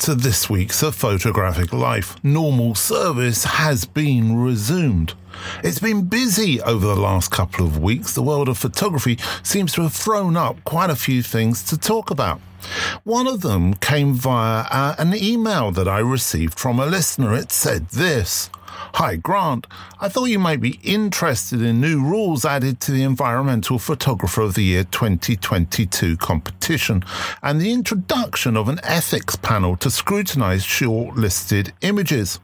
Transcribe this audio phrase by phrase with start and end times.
[0.00, 2.22] To this week's A Photographic Life.
[2.22, 5.14] Normal service has been resumed.
[5.64, 8.12] It's been busy over the last couple of weeks.
[8.12, 12.10] The world of photography seems to have thrown up quite a few things to talk
[12.10, 12.40] about.
[13.04, 17.34] One of them came via uh, an email that I received from a listener.
[17.34, 18.50] It said this.
[18.96, 19.66] Hi, Grant.
[20.00, 24.54] I thought you might be interested in new rules added to the Environmental Photographer of
[24.54, 27.04] the Year 2022 competition
[27.42, 32.40] and the introduction of an ethics panel to scrutinize shortlisted images.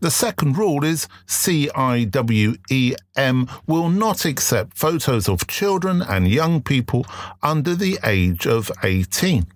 [0.00, 1.72] The second rule is CIWEM
[3.66, 7.06] will not accept photos of children and young people
[7.42, 9.46] under the age of 18.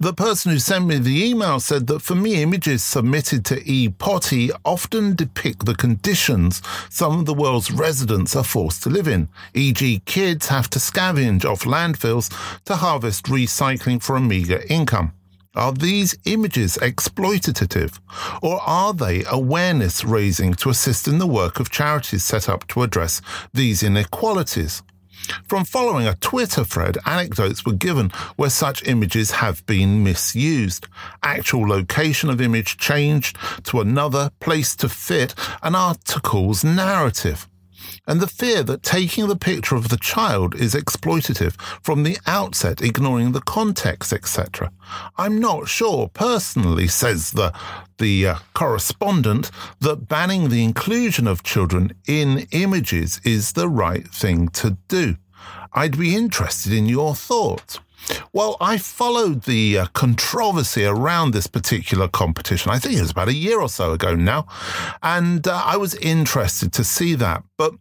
[0.00, 4.50] The person who sent me the email said that for me, images submitted to EPOTY
[4.64, 10.02] often depict the conditions some of the world's residents are forced to live in, e.g.,
[10.04, 12.28] kids have to scavenge off landfills
[12.64, 15.12] to harvest recycling for a meagre income.
[15.54, 17.98] Are these images exploitative,
[18.42, 22.82] or are they awareness raising to assist in the work of charities set up to
[22.82, 23.20] address
[23.52, 24.82] these inequalities?
[25.46, 30.86] From following a Twitter thread, anecdotes were given where such images have been misused.
[31.22, 37.48] Actual location of image changed to another place to fit an article's narrative
[38.06, 42.80] and the fear that taking the picture of the child is exploitative from the outset,
[42.80, 44.72] ignoring the context, etc.
[45.16, 47.52] I'm not sure, personally, says the
[47.98, 49.50] the uh, correspondent,
[49.80, 55.16] that banning the inclusion of children in images is the right thing to do.
[55.72, 57.80] I'd be interested in your thoughts.
[58.32, 62.70] Well, I followed the uh, controversy around this particular competition.
[62.70, 64.46] I think it was about a year or so ago now.
[65.02, 67.42] And uh, I was interested to see that.
[67.56, 67.74] But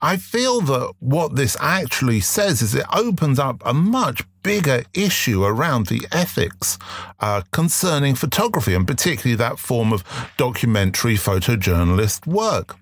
[0.00, 5.44] I feel that what this actually says is it opens up a much bigger issue
[5.44, 6.78] around the ethics
[7.20, 10.04] uh, concerning photography and particularly that form of
[10.36, 12.76] documentary photojournalist work.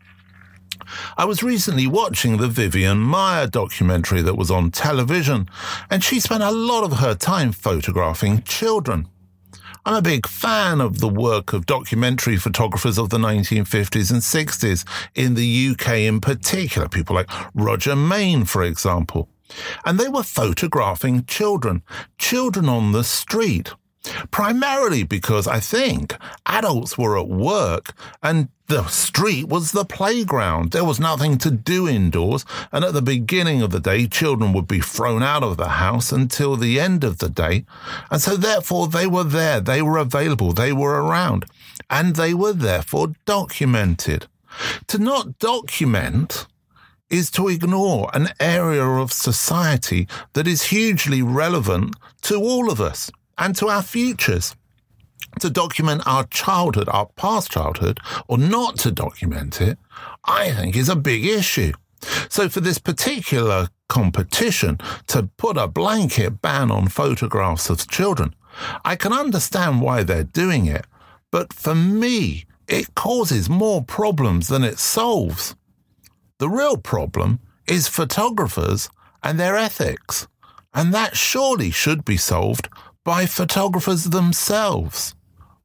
[1.17, 5.49] I was recently watching the Vivian Maier documentary that was on television,
[5.91, 9.09] and she spent a lot of her time photographing children.
[9.85, 14.85] I'm a big fan of the work of documentary photographers of the 1950s and 60s
[15.15, 19.29] in the UK in particular, people like Roger Mayne, for example.
[19.85, 21.83] And they were photographing children,
[22.19, 23.73] children on the street
[24.31, 30.73] primarily because I think adults were at work and the street was the playground.
[30.73, 34.67] There was nothing to do indoors, and at the beginning of the day, children would
[34.67, 37.67] be thrown out of the house until the end of the day.
[38.11, 41.45] And so, therefore, they were there, they were available, they were around,
[41.91, 44.27] and they were therefore documented.
[44.87, 46.47] To not document
[47.11, 53.11] is to ignore an area of society that is hugely relevant to all of us
[53.39, 54.55] and to our futures.
[55.41, 59.79] To document our childhood, our past childhood, or not to document it,
[60.25, 61.73] I think is a big issue.
[62.29, 68.35] So, for this particular competition, to put a blanket ban on photographs of children,
[68.85, 70.85] I can understand why they're doing it,
[71.31, 75.55] but for me, it causes more problems than it solves.
[76.39, 78.89] The real problem is photographers
[79.23, 80.27] and their ethics,
[80.75, 82.69] and that surely should be solved
[83.05, 85.15] by photographers themselves.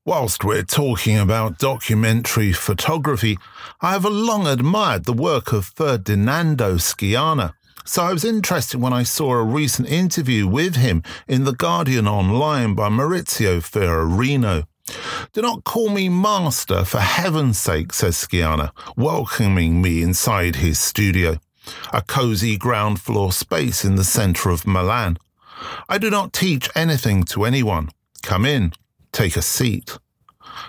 [0.06, 3.38] Whilst we're talking about documentary photography,
[3.82, 7.54] I have long admired the work of Ferdinando Scianna.
[7.86, 12.08] So I was interested when I saw a recent interview with him in The Guardian
[12.08, 14.66] Online by Maurizio Ferrarino.
[15.34, 21.38] Do not call me master, for heaven's sake, says Scianna, welcoming me inside his studio,
[21.94, 25.18] a cosy ground floor space in the centre of Milan.
[25.90, 27.90] I do not teach anything to anyone.
[28.24, 28.74] Come in,
[29.12, 29.98] take a seat.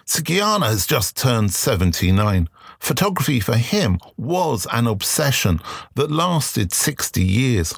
[0.05, 2.49] Scianna has just turned 79.
[2.79, 5.61] Photography for him was an obsession
[5.95, 7.75] that lasted 60 years.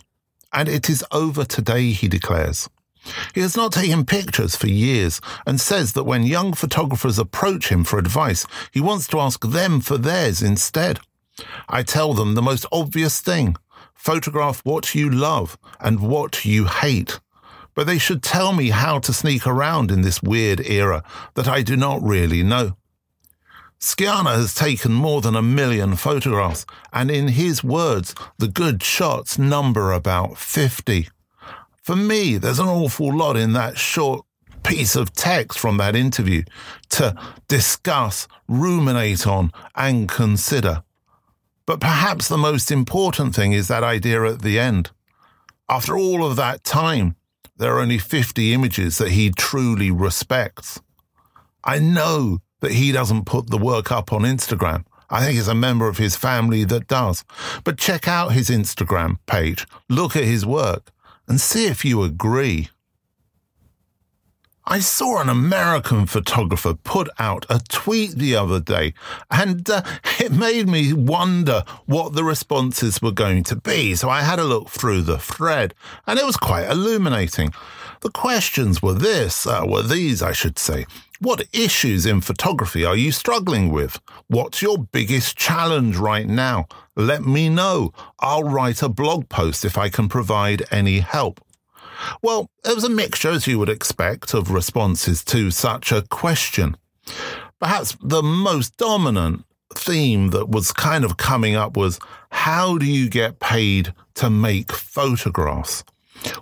[0.52, 2.68] And it is over today, he declares.
[3.34, 7.84] He has not taken pictures for years and says that when young photographers approach him
[7.84, 11.00] for advice, he wants to ask them for theirs instead.
[11.68, 13.56] I tell them the most obvious thing
[14.00, 17.20] photograph what you love and what you hate.
[17.74, 21.04] But they should tell me how to sneak around in this weird era
[21.34, 22.76] that I do not really know.
[23.78, 29.38] Scianna has taken more than a million photographs, and in his words, the good shots
[29.38, 31.08] number about 50.
[31.82, 34.24] For me, there's an awful lot in that short
[34.62, 36.42] piece of text from that interview
[36.90, 37.14] to
[37.48, 40.82] discuss, ruminate on, and consider.
[41.70, 44.90] But perhaps the most important thing is that idea at the end.
[45.68, 47.14] After all of that time,
[47.58, 50.80] there are only 50 images that he truly respects.
[51.62, 54.84] I know that he doesn't put the work up on Instagram.
[55.10, 57.24] I think it's a member of his family that does.
[57.62, 60.90] But check out his Instagram page, look at his work,
[61.28, 62.68] and see if you agree.
[64.72, 68.94] I saw an American photographer put out a tweet the other day,
[69.28, 69.82] and uh,
[70.20, 73.96] it made me wonder what the responses were going to be.
[73.96, 75.74] So I had a look through the thread,
[76.06, 77.52] and it was quite illuminating.
[78.02, 80.86] The questions were this, uh, were these, I should say.
[81.18, 83.98] What issues in photography are you struggling with?
[84.28, 86.68] What's your biggest challenge right now?
[86.94, 87.92] Let me know.
[88.20, 91.40] I'll write a blog post if I can provide any help.
[92.22, 96.76] Well, it was a mixture, as you would expect, of responses to such a question.
[97.58, 99.44] Perhaps the most dominant
[99.74, 101.98] theme that was kind of coming up was
[102.30, 105.84] how do you get paid to make photographs?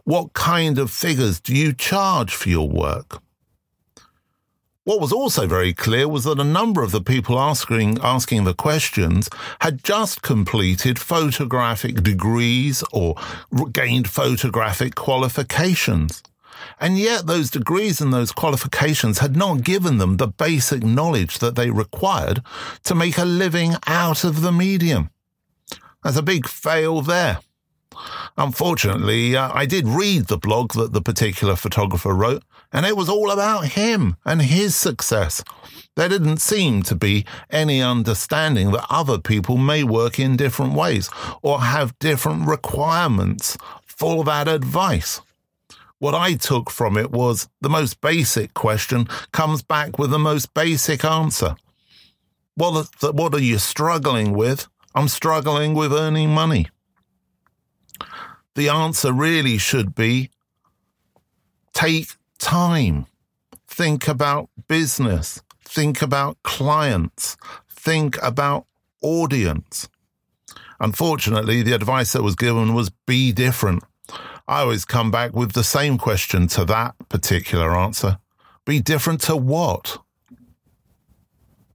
[0.04, 3.22] What kind of figures do you charge for your work?
[4.88, 8.54] What was also very clear was that a number of the people asking, asking the
[8.54, 9.28] questions
[9.60, 13.14] had just completed photographic degrees or
[13.70, 16.22] gained photographic qualifications.
[16.80, 21.54] And yet those degrees and those qualifications had not given them the basic knowledge that
[21.54, 22.42] they required
[22.84, 25.10] to make a living out of the medium.
[26.02, 27.40] There's a big fail there.
[28.38, 32.42] Unfortunately, uh, I did read the blog that the particular photographer wrote,
[32.72, 35.42] and it was all about him and his success.
[35.96, 41.10] There didn't seem to be any understanding that other people may work in different ways
[41.42, 45.20] or have different requirements for that advice.
[45.98, 50.54] What I took from it was the most basic question comes back with the most
[50.54, 51.56] basic answer.
[52.54, 54.68] What, what are you struggling with?
[54.94, 56.68] I'm struggling with earning money
[58.58, 60.30] the answer really should be
[61.72, 63.06] take time,
[63.66, 67.36] think about business, think about clients,
[67.68, 68.66] think about
[69.02, 69.88] audience.
[70.80, 73.82] Unfortunately, the advice that was given was be different.
[74.46, 78.18] I always come back with the same question to that particular answer.
[78.64, 79.98] Be different to what?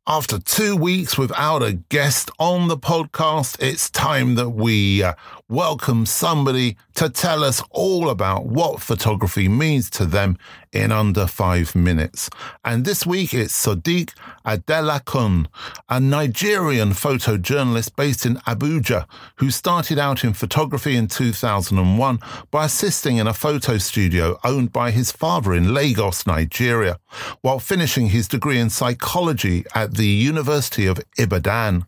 [0.05, 5.13] After two weeks without a guest on the podcast, it's time that we uh,
[5.53, 10.35] welcome somebody to tell us all about what photography means to them
[10.71, 12.27] in under five minutes.
[12.65, 14.15] And this week it's Sodiq
[14.47, 15.45] Adelakun,
[15.89, 19.05] a Nigerian photojournalist based in Abuja,
[19.35, 22.19] who started out in photography in 2001
[22.49, 26.97] by assisting in a photo studio owned by his father in Lagos, Nigeria,
[27.41, 31.85] while finishing his degree in psychology at the University of Ibadan.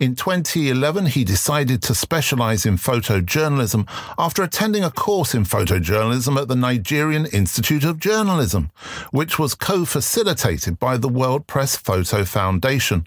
[0.00, 3.86] In 2011, he decided to specialize in photojournalism
[4.18, 8.70] after attending a course in photojournalism at the Nigerian Institute of Journalism,
[9.10, 13.06] which was co-facilitated by the World Press Photo Foundation.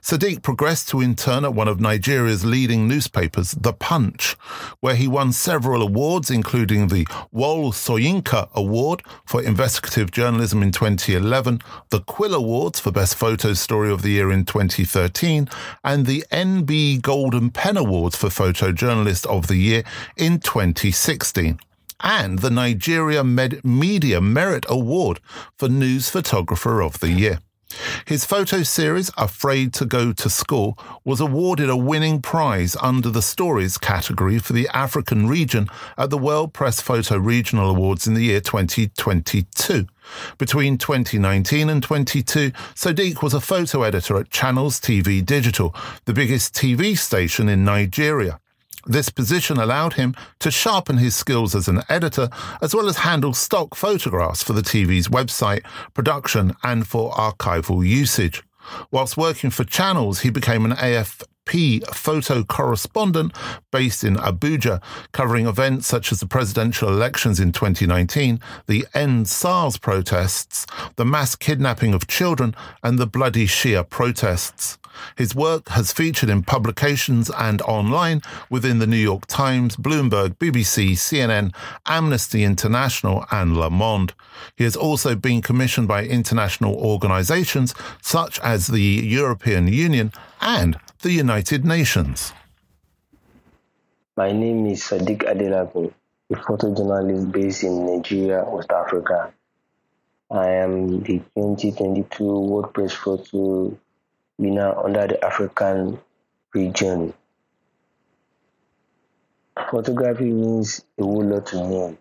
[0.00, 4.32] Sodiq progressed to intern at one of Nigeria's leading newspapers, The Punch,
[4.80, 11.60] where he won several awards, including the Wole Soyinka Award for Investigative Journalism in 2011,
[11.90, 15.48] the Quill Awards for Best Photo Story of the Year in 2013,
[15.84, 19.84] and the NB Golden Pen Awards for Photojournalist of the Year
[20.16, 21.58] in 2016
[22.02, 25.20] and the Nigeria Med- Media Merit Award
[25.58, 27.40] for News Photographer of the Year.
[28.04, 33.22] His photo series, Afraid to Go to School, was awarded a winning prize under the
[33.22, 38.24] Stories category for the African region at the World Press Photo Regional Awards in the
[38.24, 39.86] year 2022.
[40.38, 45.74] Between 2019 and 22, Sodiq was a photo editor at Channels TV Digital,
[46.06, 48.40] the biggest TV station in Nigeria.
[48.90, 52.28] This position allowed him to sharpen his skills as an editor,
[52.60, 55.62] as well as handle stock photographs for the TV's website,
[55.94, 58.42] production, and for archival usage.
[58.90, 60.72] Whilst working for channels, he became an
[61.50, 63.32] AFP photo correspondent
[63.70, 64.82] based in Abuja,
[65.12, 70.66] covering events such as the presidential elections in 2019, the End SARS protests,
[70.96, 74.78] the mass kidnapping of children, and the bloody Shia protests.
[75.16, 78.20] His work has featured in publications and online
[78.50, 81.54] within the New York Times, Bloomberg, BBC, CNN,
[81.86, 84.12] Amnesty International, and Le Monde.
[84.56, 91.12] He has also been commissioned by international organizations such as the European Union and the
[91.12, 92.32] United Nations.
[94.16, 95.92] My name is Sodiq Adelakun,
[96.30, 99.32] a photojournalist based in Nigeria, West Africa.
[100.30, 103.76] I am the 2022 World Press Photo
[104.38, 105.98] winner under the African
[106.54, 107.14] region.
[109.70, 111.96] Photography means a whole lot to me.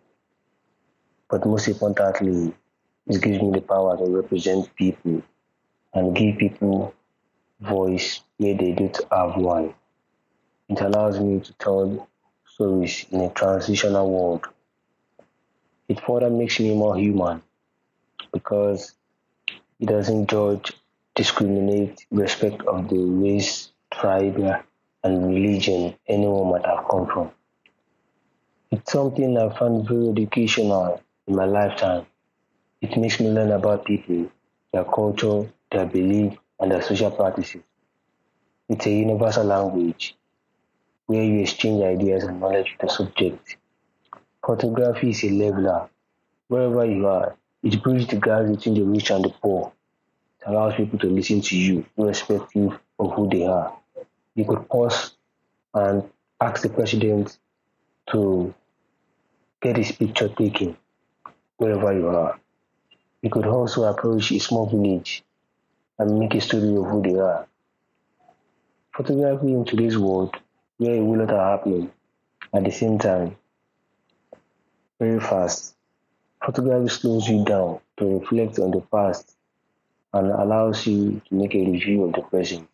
[1.30, 2.54] but most importantly,
[3.08, 5.22] it gives me the power to represent people
[5.94, 6.94] and give people
[7.60, 9.74] voice where they don't have one.
[10.70, 12.08] It allows me to tell
[12.46, 14.46] stories in a transitional world.
[15.88, 17.42] It further makes me more human
[18.32, 18.94] because
[19.80, 20.74] it doesn't judge,
[21.16, 24.64] discriminate, respect of the race, tribe,
[25.04, 27.32] and religion anyone might have come from.
[28.72, 32.06] It's something I found very educational in my lifetime.
[32.82, 34.30] It makes me learn about people,
[34.72, 37.62] their culture, their belief, and their social practices.
[38.68, 40.16] It's a universal language
[41.06, 43.58] where you exchange ideas and knowledge with the subject.
[44.46, 45.90] Photography is a leveler.
[46.48, 49.72] Wherever you are, it bridges the gap between the rich and the poor.
[50.40, 53.76] It allows people to listen to you, irrespective of who they are.
[54.36, 55.16] You could pause
[55.74, 57.38] and ask the president
[58.12, 58.54] to
[59.62, 60.78] get his picture taken
[61.58, 62.40] wherever you are.
[63.22, 65.24] You could also approach a small village
[66.00, 67.48] and make a story of who they are.
[68.96, 70.36] Photography in today's world,
[70.78, 71.92] where a lot are happening
[72.54, 73.36] at the same time,
[75.00, 75.76] very fast.
[76.44, 79.36] Photography slows you down to reflect on the past
[80.14, 82.68] and allows you to make a review of the present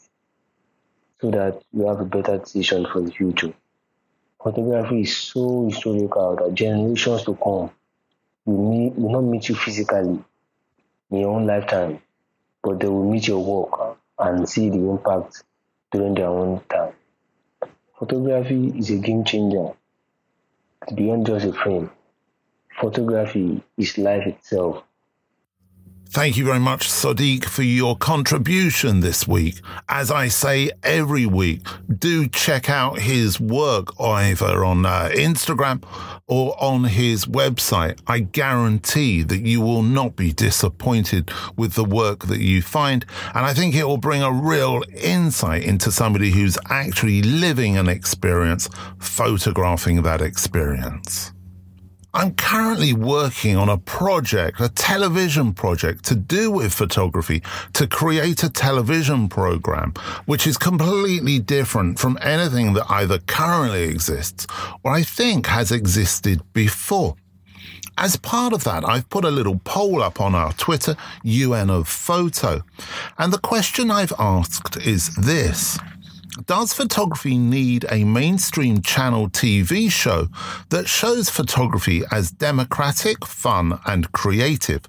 [1.20, 3.53] so that you have a better decision for the future.
[4.41, 7.72] Photography is so historical that generations to come
[8.46, 10.24] will, meet, will not meet you physically
[11.10, 12.00] in your own lifetime,
[12.65, 15.43] but they will meet your work and see the impact
[15.91, 16.93] during their own time.
[18.00, 19.74] Photography is a game changer.
[20.81, 21.91] It's beyond just a frame.
[22.81, 24.84] Photography is life itself.
[26.07, 29.59] Thank you very much, Sodiq, for your contribution this week.
[29.89, 31.62] As I say every week,
[31.97, 35.83] do check out his work either on uh, Instagram
[36.27, 38.00] or on his website.
[38.07, 43.05] I guarantee that you will not be disappointed with the work that you find.
[43.33, 47.89] And I think it will bring a real insight into somebody who's actually living an
[47.89, 48.69] experience,
[49.00, 51.35] photographing that experience.
[52.15, 57.43] I'm currently working on a project, a television project to do with photography
[57.74, 59.93] to create a television program,
[60.25, 64.48] which is completely different from anything that either currently exists
[64.84, 67.17] or I think has existed before.
[67.98, 71.89] As part of that, I've put a little poll up on our Twitter, UN of
[71.89, 72.62] Photo.
[73.17, 75.77] And the question I've asked is this.
[76.44, 80.27] Does photography need a mainstream channel TV show
[80.70, 84.82] that shows photography as democratic, fun, and creative?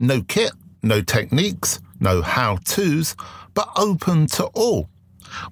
[0.00, 0.50] No kit,
[0.82, 3.14] no techniques, no how to's,
[3.54, 4.88] but open to all.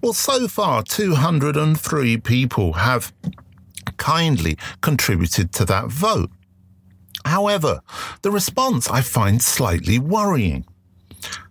[0.03, 3.13] Well, so far, 203 people have
[3.99, 6.31] kindly contributed to that vote.
[7.25, 7.83] However,
[8.23, 10.65] the response I find slightly worrying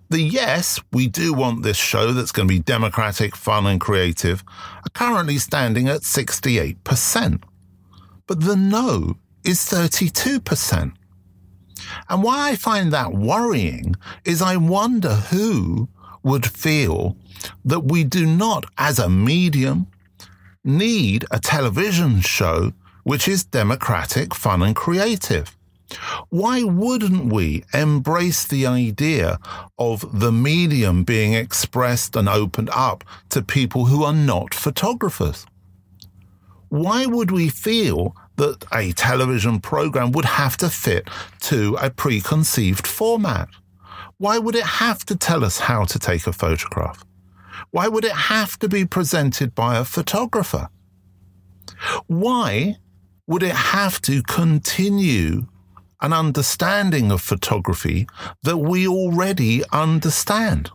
[0.09, 4.43] the yes, we do want this show that's going to be democratic, fun, and creative,
[4.85, 7.43] are currently standing at 68%.
[8.27, 10.93] But the no is 32%.
[12.09, 15.89] And why I find that worrying is I wonder who
[16.24, 17.17] would feel
[17.63, 19.88] that we do not, as a medium,
[20.63, 25.55] need a television show which is democratic, fun, and creative.
[26.30, 29.39] Why wouldn't we embrace the idea
[29.77, 35.46] of the medium being expressed and opened up to people who are not photographers?
[36.70, 41.08] Why would we feel that a television program would have to fit
[41.42, 43.48] to a preconceived format?
[44.18, 47.06] Why would it have to tell us how to take a photograph?
[47.72, 50.70] Why would it have to be presented by a photographer?
[52.08, 52.77] Why
[53.27, 55.48] would it have to continue
[56.02, 58.08] an understanding of photography
[58.44, 60.70] that we already understand.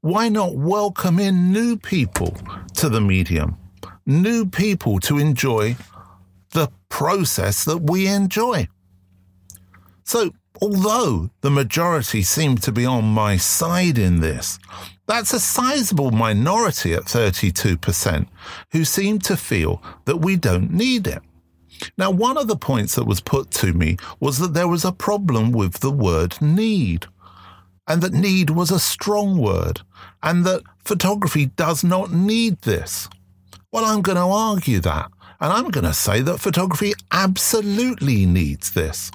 [0.00, 2.36] Why not welcome in new people
[2.74, 3.56] to the medium,
[4.04, 5.76] new people to enjoy
[6.50, 8.68] the process that we enjoy?
[10.04, 14.58] So, although the majority seem to be on my side in this,
[15.06, 18.26] that's a sizable minority at 32%
[18.72, 21.22] who seem to feel that we don't need it.
[21.96, 24.92] Now, one of the points that was put to me was that there was a
[24.92, 27.06] problem with the word need,
[27.86, 29.82] and that need was a strong word,
[30.22, 33.08] and that photography does not need this.
[33.72, 35.10] Well, I'm going to argue that,
[35.40, 39.10] and I'm going to say that photography absolutely needs this.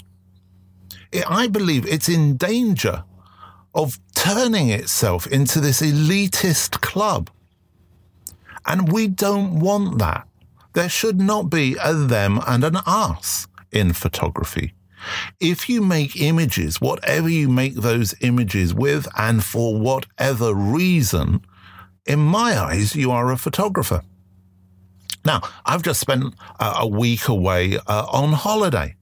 [1.28, 3.04] I believe it's in danger
[3.74, 7.30] of turning itself into this elitist club.
[8.66, 10.28] And we don't want that.
[10.80, 14.76] There should not be a them and an us in photography.
[15.42, 21.42] If you make images, whatever you make those images with, and for whatever reason,
[22.06, 24.04] in my eyes, you are a photographer.
[25.26, 28.96] Now, I've just spent a week away uh, on holiday,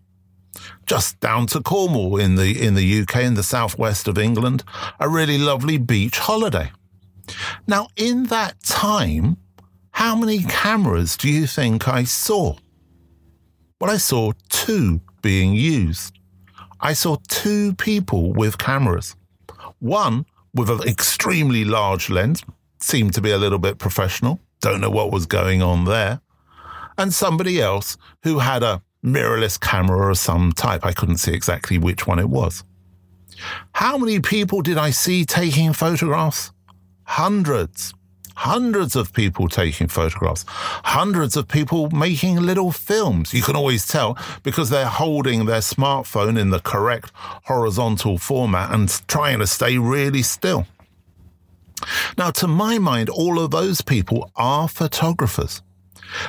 [0.88, 4.64] just down to Cornwall in the in the UK in the southwest of England,
[5.00, 6.72] a really lovely beach holiday.
[7.68, 9.38] Now, in that time,
[9.98, 12.56] how many cameras do you think I saw?
[13.82, 16.20] Well, I saw two being used.
[16.80, 19.16] I saw two people with cameras.
[19.80, 22.44] One with an extremely large lens,
[22.80, 24.40] seemed to be a little bit professional.
[24.62, 26.22] Don't know what was going on there.
[27.00, 30.86] And somebody else who had a mirrorless camera of some type.
[30.86, 32.64] I couldn't see exactly which one it was.
[33.72, 36.52] How many people did I see taking photographs?
[37.06, 37.96] Hundreds.
[38.38, 43.34] Hundreds of people taking photographs, hundreds of people making little films.
[43.34, 47.12] You can always tell because they're holding their smartphone in the correct
[47.46, 50.68] horizontal format and trying to stay really still.
[52.16, 55.64] Now, to my mind, all of those people are photographers.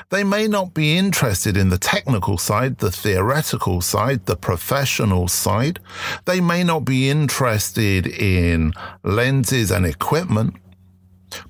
[0.08, 5.78] They may not be interested in the technical side, the theoretical side, the professional side.
[6.24, 8.72] They may not be interested in
[9.04, 10.56] lenses and equipment,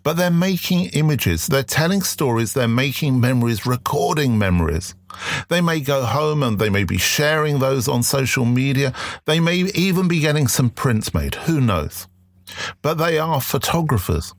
[0.02, 1.46] but they're making images.
[1.46, 2.54] They're telling stories.
[2.54, 4.94] They're making memories, recording memories.
[5.48, 8.92] They may go home and they may be sharing those on social media.
[9.24, 11.34] They may even be getting some prints made.
[11.34, 12.06] Who knows?
[12.82, 14.34] but they are photographers.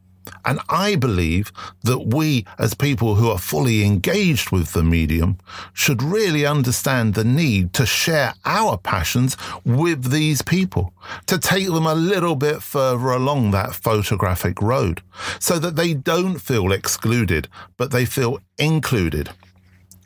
[0.45, 1.51] And I believe
[1.83, 5.37] that we, as people who are fully engaged with the medium,
[5.73, 10.93] should really understand the need to share our passions with these people,
[11.27, 15.01] to take them a little bit further along that photographic road
[15.39, 19.29] so that they don't feel excluded, but they feel included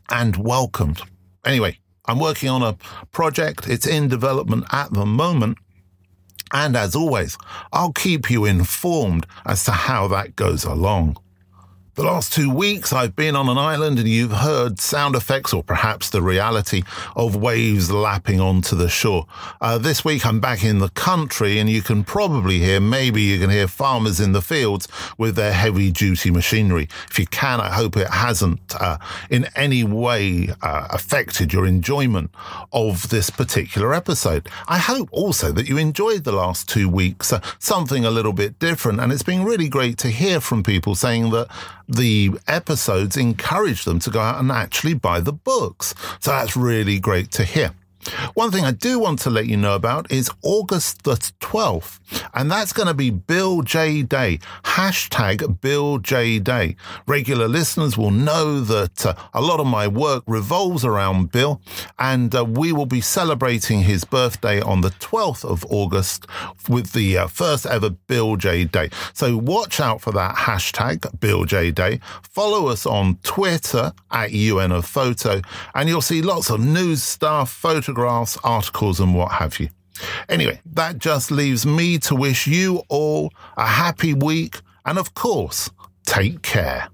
[0.10, 1.02] and welcomed.
[1.46, 2.78] Anyway, I'm working on a
[3.12, 3.68] project.
[3.68, 5.58] It's in development at the moment.
[6.54, 7.38] And as always,
[7.72, 11.18] I'll keep you informed as to how that goes along.
[11.96, 15.62] The last two weeks I've been on an island and you've heard sound effects or
[15.62, 16.82] perhaps the reality
[17.16, 19.28] of waves lapping onto the shore.
[19.62, 23.38] Uh, this week I'm back in the country and you can probably hear, maybe you
[23.38, 24.88] can hear farmers in the fields
[25.20, 26.90] with their heavy duty machinery.
[27.12, 28.98] If you can, I hope it hasn't uh,
[29.30, 32.32] in any way uh, affected your enjoyment
[32.72, 34.50] of this particular episode.
[34.68, 38.58] I hope also that you enjoyed the last two weeks, uh, something a little bit
[38.58, 39.00] different.
[39.00, 41.50] And it's been really great to hear from people saying that
[41.88, 45.94] the episodes encourage them to go out and actually buy the books.
[46.20, 47.74] So that's really great to hear.
[48.34, 52.00] One thing I do want to let you know about is August the 12th,
[52.34, 54.40] and that's going to be Bill Jay Day.
[54.64, 56.76] Hashtag Bill Jay Day.
[57.08, 61.62] Regular listeners will know that uh, a lot of my work revolves around Bill,
[61.98, 66.28] and uh, we will be celebrating his birthday on the 12th of August
[66.68, 68.90] with the uh, first ever Bill Jay Day.
[69.14, 72.00] So watch out for that hashtag Bill Jay Day.
[72.22, 75.42] Follow us on Twitter at UN of Photo,
[75.74, 79.70] and you'll see lots of news stuff, photographs photographs, articles, and what have you.
[80.28, 85.70] Anyway, that just leaves me to wish you all a happy week and, of course,
[86.06, 86.88] take care.